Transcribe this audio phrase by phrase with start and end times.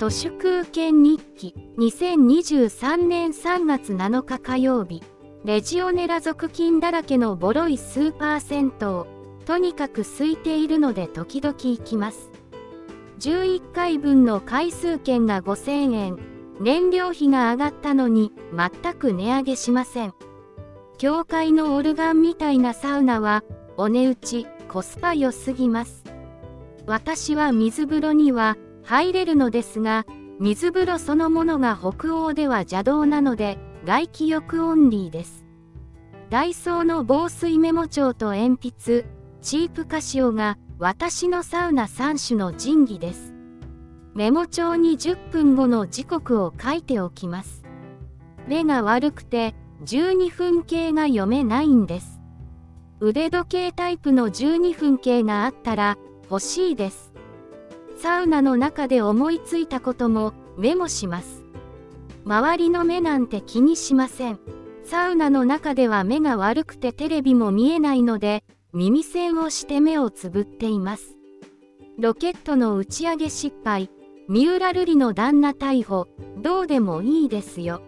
[0.00, 5.02] 都市空権日記2023年3月7日火曜日
[5.44, 12.30] レジオネラ属菌だらけのボロいスーパー銭湯とにかく空いているので時々行きます。
[13.18, 16.18] 11回分の回数券が5000円
[16.60, 20.14] 燃料費が上がったのに全く値上げしません。
[20.96, 23.44] 教会のオルガンみたいなサウナは
[23.76, 26.04] お値打ちコスパ良すぎます。
[26.86, 28.56] 私は水風呂には
[28.90, 30.04] 入れるのですが
[30.40, 35.46] 水風呂そのものが北欧では邪道なので外気浴オンリーです。
[36.28, 39.06] ダイソーの防水メモ帳と鉛筆
[39.42, 43.32] チープカシオが私のサウナ3種の神器です。
[44.16, 47.62] メモ帳に10分後の時刻を書いておきます。
[48.48, 49.54] 目が悪くて
[49.84, 52.20] 12分計が読めないんです。
[52.98, 55.96] 腕時計タイプの12分計があったら
[56.28, 57.09] 欲しいです。
[58.02, 61.44] サウナの中で思いついたこともメモします。
[62.24, 64.40] 周りの目なんて気にしません。
[64.84, 68.42] サウナの中では目が悪くてテレビも見えないので
[68.72, 71.18] 耳栓をして目をつぶっています。
[71.98, 73.90] ロケットの打ち上げ失敗。
[74.30, 76.08] 三浦瑠麗の旦那逮捕。
[76.38, 77.82] どうでもいいですよ。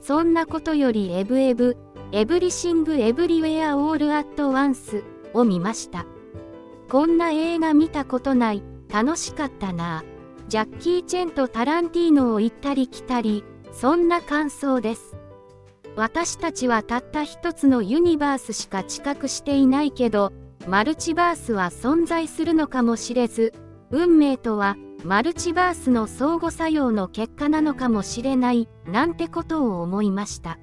[0.00, 1.76] そんなことよりエブエブ
[2.10, 6.06] エブリシング・エブリウェア・オール・アット・ワンスを見ました。
[6.90, 8.64] こんな映画見たことない。
[8.90, 10.04] 楽しかったな。
[10.48, 15.16] ジャッキー・チェンとタランティーノを行ったり来たりそんな感想です。
[15.94, 20.32] 私たちはたった一つのユニバースしか知覚していないけど
[20.66, 23.52] マルチバースは存在するのかもしれず
[23.90, 30.58] 運命とはマルチバースの相互作用の結果なのかもしれないなんてことを思いました。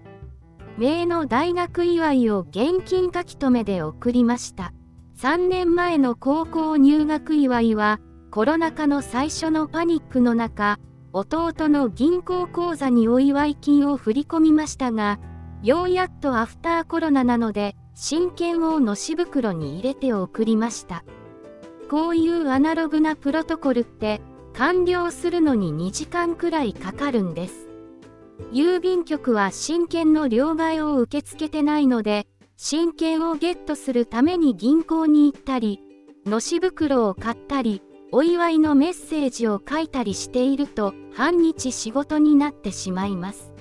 [0.78, 4.74] 名の大学祝いを現金書き留めで送りました。
[5.20, 8.00] 3年前の高校入学祝いは
[8.36, 10.78] コロナ禍の最初のパニックの中
[11.14, 15.22] 弟の銀行口座にお祝い金を振り込みましたが
[15.64, 21.06] ようやっとアフターコロナなので真剣をのし袋に入れて送りました。
[21.90, 24.20] こういうアナログなプロトコルって
[24.52, 27.70] 完了するのに2時間くらいかかるんです。
[28.52, 35.80] 郵便局は真剣の両替を受け付けてないので真剣をゲットするために銀行に行ったり
[36.26, 37.82] のし袋を買ったり
[38.18, 43.52] お祝いのメッセージを書いたりしていると半日仕事になってしまいます。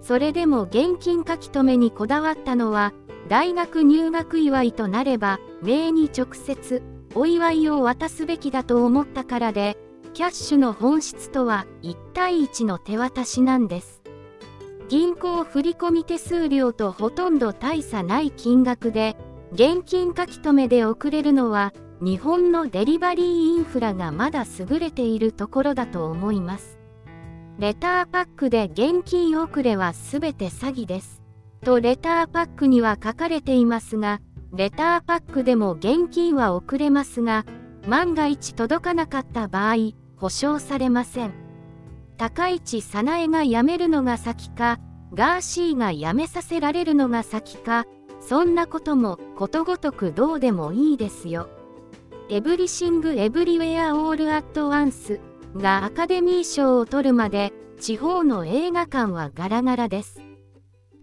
[0.00, 2.92] それでも現金書き留めにこだわったのは
[3.28, 6.80] 大学入学祝いとなれば名に直接
[7.16, 9.76] お祝いを渡すべきだと思ったからで
[10.14, 14.00] キャッシュの本質とは1対1の手渡しなんです。
[14.88, 19.16] 銀行振込手数料とほとんど大差ない金額で
[19.50, 26.76] 現金書き留めで送れるのは日本のデリバリーインフラがまだ優れているところだと思います。
[27.60, 31.22] レターパックで現金遅れは全て詐欺です。
[31.64, 34.20] とレターパックには書かれていますが、
[34.52, 37.44] レターパックでも現金は送れますが、
[37.86, 41.32] 万が一届かなかった場合、保証されません。
[42.16, 44.80] 高市早苗が辞めるのが先か、
[45.14, 47.84] ガーシーが辞めさせられるのが先か、
[48.18, 51.48] そんなこともことごとくどうでもいいですよ。
[52.28, 55.20] エブリシング・エブリウェア・オール・アット・ワンス
[55.56, 60.20] がアカデミー賞を取るまで地方の映画館はガラガラです。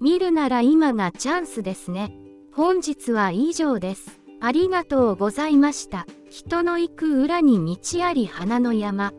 [0.02, 2.16] 見るなら今がチャンスですね。
[2.54, 4.20] 本日は以上です。
[4.42, 6.06] ありがとうございました。
[6.30, 9.14] 人の行く裏に道あり花の山。